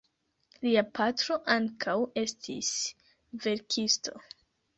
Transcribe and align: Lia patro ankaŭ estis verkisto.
Lia 0.67 0.83
patro 0.99 1.37
ankaŭ 1.55 1.93
estis 2.23 2.73
verkisto. 3.45 4.19